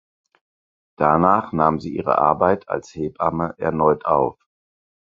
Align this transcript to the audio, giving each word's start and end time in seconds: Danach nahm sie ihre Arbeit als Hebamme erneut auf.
Danach 0.97 1.51
nahm 1.53 1.79
sie 1.79 1.93
ihre 1.95 2.17
Arbeit 2.17 2.67
als 2.69 2.89
Hebamme 2.95 3.53
erneut 3.59 4.03
auf. 4.05 4.39